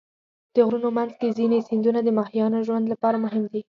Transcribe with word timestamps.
د 0.53 0.55
غرونو 0.65 0.89
منځ 0.97 1.11
کې 1.19 1.35
ځینې 1.39 1.65
سیندونه 1.69 1.99
د 2.03 2.09
ماهیانو 2.17 2.65
ژوند 2.67 2.85
لپاره 2.93 3.17
مهم 3.25 3.43
دي. 3.51 3.59